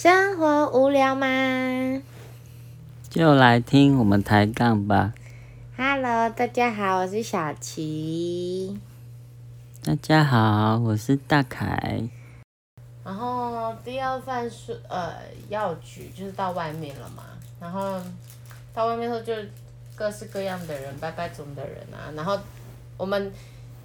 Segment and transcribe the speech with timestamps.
[0.00, 1.26] 生活无聊吗
[3.10, 5.12] 就来听我们抬杠吧。
[5.76, 8.78] ？Hello，大家好，我是小琪。
[9.82, 12.00] 大家好，我是大凯。
[13.04, 15.14] 然后第二份是呃
[15.48, 17.24] 药局，就是到外面了嘛。
[17.58, 18.00] 然后
[18.72, 19.34] 到外面后就
[19.96, 22.06] 各式各样的人，拜拜种的人啊。
[22.14, 22.38] 然后
[22.96, 23.32] 我们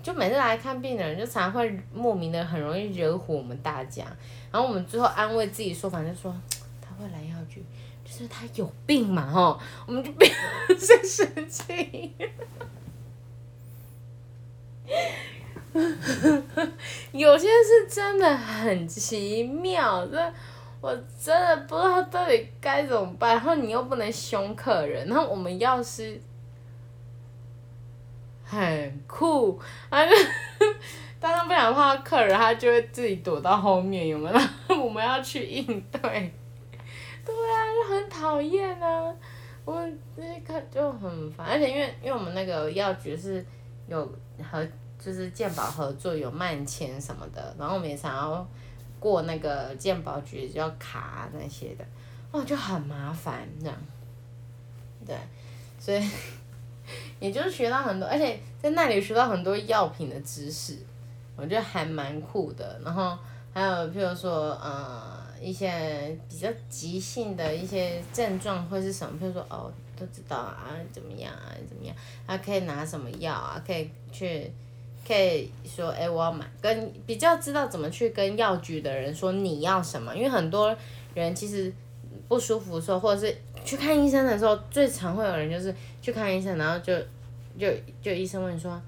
[0.04, 4.04] 就每次来看病的人，就常会莫名的很容易惹火我们大家。
[4.52, 6.36] 然后我们最后安慰自己说，反正说
[6.82, 7.64] 他会来药局，
[8.04, 9.58] 就是他有病嘛，吼，
[9.88, 10.32] 我们就不要
[10.78, 12.14] 再生气。
[17.14, 20.34] 有些是真的很奇妙，这
[20.82, 23.36] 我真的不知道到底该怎么办。
[23.36, 26.22] 然后你又不能凶客人，然后我们药师
[28.54, 30.12] 很酷，他 就
[31.20, 34.30] 当他不想碰到客人，他就会自己躲到后面，有没
[34.70, 34.76] 有？
[34.84, 36.00] 我们要去应对，
[37.26, 39.14] 对啊，就很讨厌啊。
[39.66, 43.46] 我们这些客就很烦，而且因为因为我们那个药局是
[43.88, 44.06] 有
[44.52, 44.68] 和
[45.00, 48.46] 就是鉴宝合作有慢签什么的，然后我们也想要
[49.00, 51.86] 过那个鉴宝局就要卡那些的，
[52.32, 53.76] 哇，就很麻烦这样。
[55.06, 55.16] 对，
[55.80, 56.02] 所以
[57.24, 60.78] 也就是学到很多，而且在那里学到很多药品的知识，
[61.38, 62.78] 我觉得还蛮酷的。
[62.84, 63.18] 然后
[63.54, 69.18] 还有譬如说，呃，一些比较急性的一些症状会是什么？
[69.18, 74.52] 譬如说，哦，都知道啊，怎么样啊，怎么样，啊，可以拿什么药啊，可以去。
[75.06, 80.74] 可以说，哎、我要买，跟比较知道怎么去跟药局的人说你要什么，因为很多
[81.14, 81.74] 人其实
[82.30, 86.94] 不舒服的时候，或者是去看医生的时候，最常会有人就是去看医生，然后就
[87.58, 87.68] 就
[88.02, 88.82] 就医生问你说，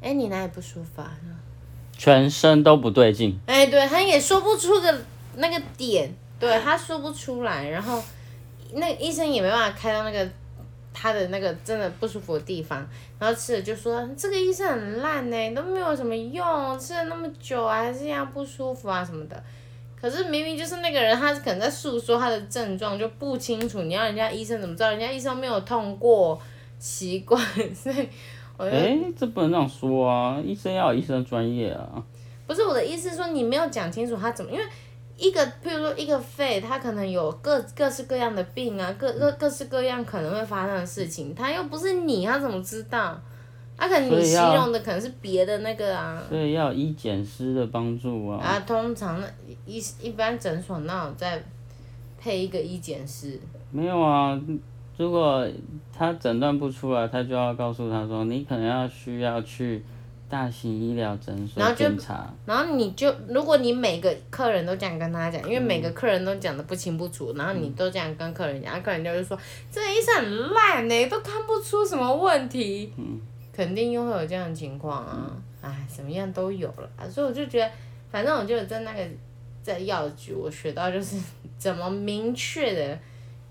[0.00, 1.10] 哎、你哪里不舒服啊？
[1.96, 5.00] 全身都不对劲，哎、对他也说不出个
[5.36, 8.02] 那个点，对他说不出来，然后
[8.72, 10.28] 那医生也没办法开到那个
[10.94, 12.86] 他的那个真的不舒服的地方，
[13.18, 19.42] 然后吃了就说这个医生很烂呢，都没有什么用，吃了那么久啊，还是一样不舒服啊什么的。
[20.00, 24.88] 可是明明就是那个人，他可能在诉说他的症状就不清楚，你要人家医生怎么知道？
[24.90, 26.40] 人家医生没有痛过，
[26.80, 27.38] 奇怪，
[27.72, 28.08] 所以
[28.56, 30.40] 我就哎、这不能这样说啊！
[30.44, 32.02] 医生要有医生的专业啊。
[32.48, 34.64] 不是我的意思是说你没有讲清楚他怎么，因为
[35.16, 43.20] 一个譬如说一个肺，它可能有各各式各样的病啊，各各各式各样可能会发生的事情，他又不是你，他怎么知道？
[43.76, 46.22] 他、可能你形容的可能是别的那个啊。
[46.28, 48.38] 所以要有医检师的帮助啊。
[48.38, 49.26] 啊，通常那
[49.64, 51.42] 一一般诊所那有在
[52.18, 53.40] 配一个医检师，
[53.70, 54.38] 没有啊，
[55.00, 55.48] 如果
[55.96, 59.82] 他诊断不出来，他就要告诉他说，你可能要需要去
[60.28, 62.30] 大型医疗诊所检查。
[62.44, 69.38] 然后你就如果你每个客人都这样跟他讲，因为每个客人都讲的不清不楚，然后你都这样跟客人讲，啊客人就会说
[69.72, 72.92] 这个医生很烂呢、都看不出什么问题，
[73.54, 76.86] 肯定又会有这样的情况啊，哎，怎么样都有了。
[76.98, 77.70] 啊，所以我就觉得，
[78.10, 79.00] 反正我就在那个
[79.62, 81.16] 在药局，我学到就是
[81.56, 82.98] 怎么明确的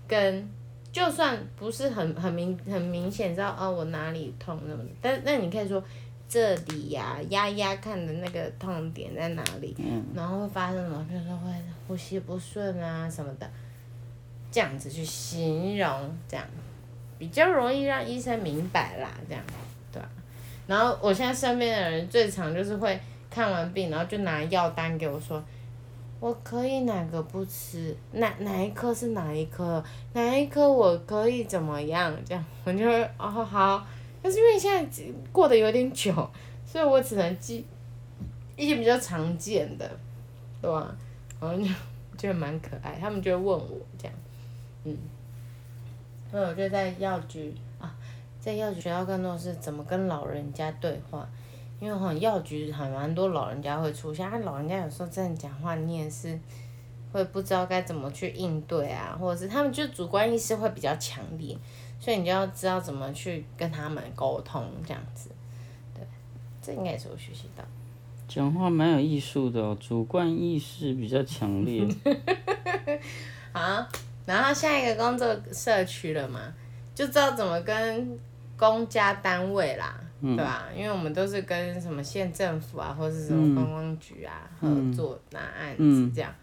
[0.06, 0.48] 跟。
[0.92, 5.82] 就算不是很很明很明显知道哦我哪里痛那么，但那你可以说
[6.28, 9.76] 这里呀、压压看的那个痛点在哪里，
[10.14, 11.52] 然后会发生什么，比如说会
[11.86, 13.48] 呼吸不顺啊什么的，
[14.50, 16.44] 这样子去形容，这样
[17.18, 19.42] 比较容易让医生明白啦，这样
[19.92, 20.08] 对吧、
[20.66, 22.98] 然后我现在身边的人最常就是会
[23.30, 25.42] 看完病，然后就拿药单给我说。
[26.20, 27.96] 我可以哪个不吃？
[28.12, 29.82] 哪哪一颗是哪一颗？
[30.12, 32.14] 哪一颗我可以怎么样？
[32.26, 33.86] 这样我就会哦好，
[34.22, 36.12] 但是因为现在过得有点久，
[36.66, 37.64] 所以我只能记
[38.54, 39.90] 一些比较常见的，
[40.60, 40.94] 对吧？
[41.40, 41.64] 然后就
[42.18, 44.14] 觉得蛮可爱，他们就会问我这样，
[44.84, 44.94] 嗯，
[46.30, 47.94] 所以我就在药局啊，
[48.38, 51.26] 在药局学到更多的是怎么跟老人家对话，
[51.80, 56.38] 因为好像药局还蛮多老人家会出现，啊，老人家有时候真的讲话你也是
[57.12, 61.56] 会不知道该怎么去应对啊，或者是他们就主观意识会比较强烈，
[61.98, 65.30] 所以你就要知道怎么去跟他们沟通这样子，
[65.94, 66.04] 对，
[66.62, 67.64] 这应该也是我学习到。
[68.28, 71.84] 讲话蛮有艺术的哦，主观意识比较强烈。
[73.52, 73.84] 好，
[74.24, 76.40] 然后下一个工作社区了嘛，
[76.94, 78.16] 就知道怎么跟
[78.56, 80.68] 公家单位啦，对吧？
[80.76, 86.34] 因为我们都是跟什么县政府啊，或是什么观光局啊、合作拿案子这样，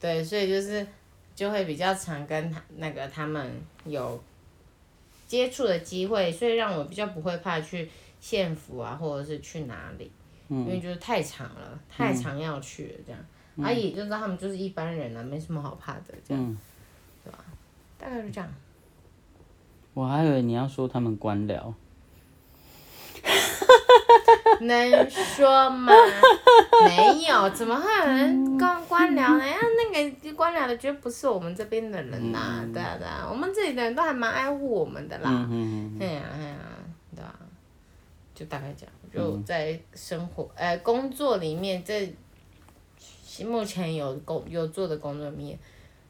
[0.00, 0.86] 对，所以就是
[1.34, 3.50] 就会比较常跟他那个他们
[3.84, 4.22] 有
[5.26, 7.88] 接触的机会，所以让我比较不会怕去
[8.20, 10.10] 县府啊，或者是去哪里，
[10.48, 13.20] 因为就是太长了，太常要去了这样。
[13.62, 16.42] 啊，也就知道他们就是一般人啊，没什么好怕的，这样，
[17.24, 17.32] 嗯，
[17.98, 18.50] 大概就这样。
[19.94, 21.72] 我还以为你要说他们官僚，
[24.60, 25.92] 能说吗？
[26.84, 29.44] 没有，怎么会有人官官僚呢？
[29.44, 29.58] 啊，
[29.92, 35.30] 那个官僚的绝不是我们这边的人呐、对啊对啊，我们这里的人都还蛮爱护我们的啦。
[35.50, 36.56] 嗯嗯哎呀哎呀，
[37.16, 37.34] 对啊，
[38.34, 42.14] 就大概这样，就在生活呃工作里面，这
[43.46, 45.58] 目前有工有做的工作里面，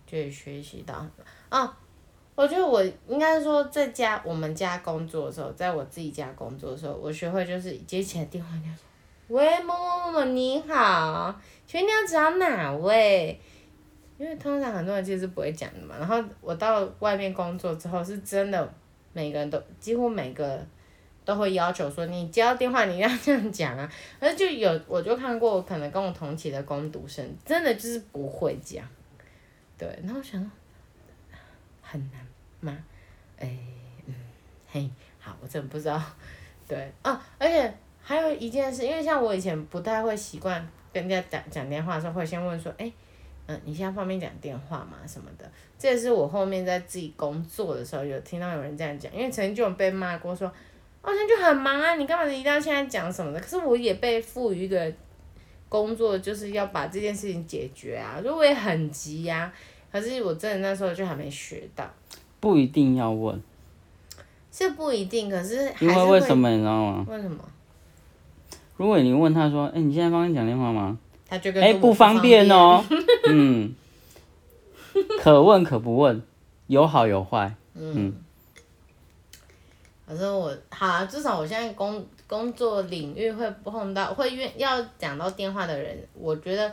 [0.07, 1.07] 就会学习到
[1.49, 1.79] 啊。
[2.35, 8.85] 我觉得我应该说在家我们家工作的时候，在我自己家工作的时候，我学会就是接起来电话，人家说
[9.37, 13.39] ：“喂，某某某某，你好，请问你要找哪位？”
[14.19, 15.97] 因为通常很多人其实是不会讲的嘛。
[15.99, 18.73] 然后我到外面工作之后，是真的
[19.13, 20.65] 每个人都几乎每个
[21.25, 23.91] 都会要求说，你接到电话你要这样讲啊。
[24.21, 28.85] 可是就有我就看过，可能跟我同期的工读生，真的就是不会讲。
[29.77, 30.51] 对，然后我想
[31.93, 32.27] 很难
[32.61, 32.75] 吗？
[33.39, 33.55] 哎，
[34.07, 34.15] 嗯，
[34.67, 34.89] 嘿，
[35.21, 36.03] 好，我真的不知道。
[36.67, 42.91] 对啊，而且还有一件事，因为像我以前不太会习惯跟人家讲讲电话的时候，会先问说，哎、
[43.45, 44.97] 嗯，你现在方便讲电话吗？
[45.07, 45.45] 什么的，
[45.79, 50.49] 这也是我后面在自己工作的时候有听到有人这样讲，因为曾经就有被骂过说，
[51.03, 53.39] 哦，那就很忙啊，你干嘛一定要现在讲什么的？
[53.39, 54.91] 可是我也被赋予一个
[55.69, 59.53] 工作，就是要把这件事情解决啊，所以我也很急呀、
[59.93, 61.85] 可是我真的那时候就还没学到，
[62.41, 63.39] 不一定要问，
[64.51, 67.07] 这不一定，可是还因为为什么你知道吗？
[67.09, 67.39] 为什么？
[68.79, 70.99] 如果你问他说，哎、你现在方便讲电话吗？
[71.29, 72.83] 他就跟哎、说我不方便便哦。
[73.29, 73.75] 嗯，
[75.21, 76.23] 可问可不问，
[76.67, 77.55] 有好有坏。
[77.75, 78.15] 嗯
[80.07, 86.71] 可是我好啊，至少我现在工工作领域会碰到会愿要讲到电话的人，我觉得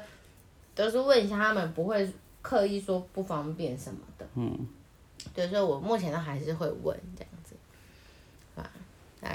[0.75, 2.09] 都是问一下他们，不会
[2.49, 4.25] 刻意说不方便什么的。
[4.33, 4.67] 嗯。
[5.35, 7.53] 对，所以我目前都还是会问这样子，
[8.55, 8.71] 啊，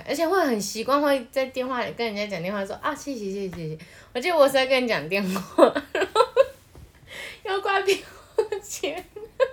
[0.08, 3.78] 而且会很习惯会在电话里跟人家讲电话说啊谢谢谢谢谢谢，
[4.14, 6.20] 我记得我是在跟你讲电话，然后
[7.44, 7.98] 要挂电
[8.34, 9.04] 话前，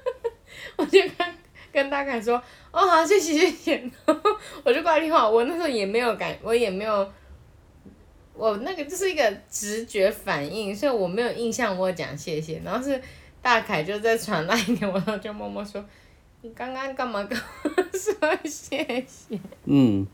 [0.78, 1.36] 我就跟
[1.72, 2.42] 跟大凯说。
[2.72, 3.75] 哦，好，谢谢谢谢。
[4.06, 4.31] 然后
[4.63, 7.12] 我就挂电话，我那时候也没有感，我也没有，
[8.34, 12.62] 我那个就是一个直觉反应，所以我没有印象我讲谢谢。
[12.63, 13.02] 然后是
[13.41, 15.83] 大凯就在传那一天我，就默默说
[16.41, 20.05] ：“你刚刚干嘛跟我说谢谢嗯，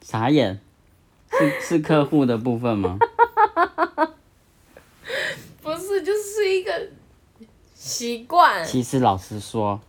[0.00, 0.60] 傻眼，
[1.30, 2.98] 是是客户的部分吗？？”
[5.62, 6.88] 不是，就是一个
[7.74, 8.64] 习惯。
[8.64, 9.80] 其实老实说，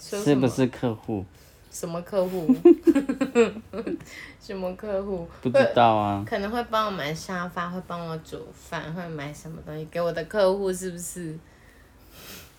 [0.00, 1.24] 说是不是客户？
[1.70, 2.48] 什么客户？
[4.40, 5.28] 什么客户？
[5.42, 6.24] 不知道啊。
[6.26, 11.38] 可能会帮我买沙发，会帮我煮饭，会买什么东西给我的客户，是不是？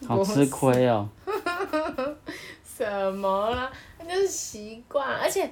[0.08, 1.10] 好吃亏哦。
[2.64, 3.70] 什么啦？
[4.00, 5.44] 那就是习惯，而且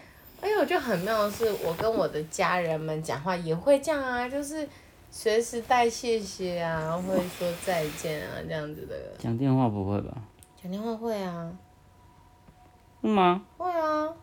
[0.41, 4.65] 而且我觉得很妙的是，我跟我的家人们讲话也会这样啊，就是
[5.11, 8.95] 随时带谢谢啊，会说再见啊这样子的。
[9.17, 10.13] 讲电话不会吧？
[10.61, 11.51] 讲电话会啊，
[13.07, 13.41] 是吗？
[13.57, 14.13] 会啊，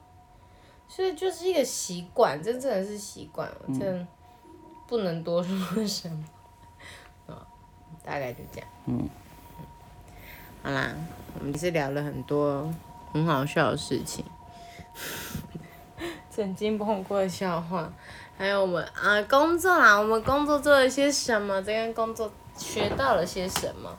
[0.86, 4.06] 所以就是一个习惯，这真的是习惯，我真的
[4.86, 6.24] 不能多说什么。
[7.26, 7.46] 啊，
[8.04, 8.68] 大概就这样。
[8.86, 9.08] 嗯。
[10.62, 10.94] 好啦，
[11.38, 12.72] 我们是聊了很多
[13.12, 14.24] 很好笑的事情，
[16.30, 17.92] 曾经碰过的笑话，
[18.36, 23.94] 还有我们啊工作啦，我们工作做了些什么，这跟工作学到了些什么。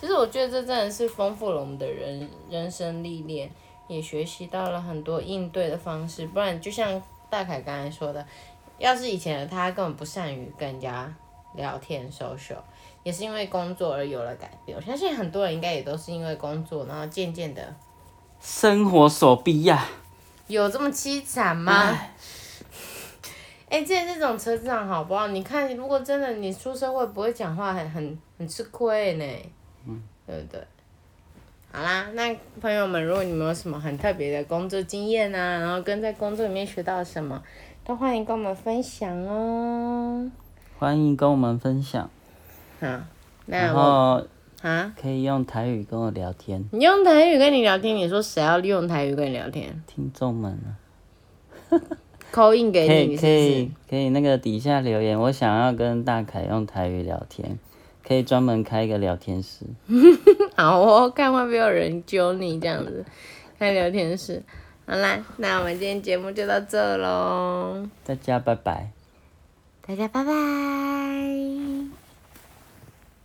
[0.00, 3.50] 其实我觉得这真的是丰富了我们的人人生历练，
[3.88, 6.26] 也学习到了很多应对的方式。
[6.28, 8.24] 不然就像大凯刚才说的，
[8.78, 11.12] 要是以前的他根本不善于跟人家
[11.54, 12.58] 聊天 social，
[13.02, 14.76] 也是因为工作而有了改变。
[14.76, 17.74] 我相信很多人应该也都是因为工作，然后渐渐的
[18.40, 19.88] 生活所逼呀、
[20.46, 21.98] 有这么凄惨吗？
[23.68, 25.26] 哎、这这种车长好不好？
[25.28, 29.24] 你看，如果真的你出社会不会讲话很，很很吃亏呢。
[29.86, 30.02] 嗯。
[30.26, 30.62] 对不对？
[31.70, 37.42] 好啦，那朋友们，如果你们有什么很特别的工作经验啊，然后跟在工作里面学到什么，
[37.84, 40.30] 都欢迎跟我们分享哦。
[40.78, 42.10] 欢迎跟我们分享，
[42.80, 42.86] 好，
[43.46, 44.24] 然那
[44.62, 49.82] 啊，可以用台语跟我聊天，你用台语跟你聊天，你说谁要用台语跟你聊天？
[49.86, 50.58] 听众们
[51.70, 51.78] 啊，
[52.32, 53.70] 扣印给可你，可以？
[53.90, 57.58] 可以那个底下留言，我想要跟大凯用台语聊天，
[58.06, 59.66] 可以专门开一个聊天室。
[60.58, 63.04] 好哦，看会不会有人揪你这样子，
[63.60, 64.42] 看聊天室。
[64.88, 68.90] 好啦，那我们今天节目就到这喽，大家拜拜。
[69.86, 71.47] 大家拜拜。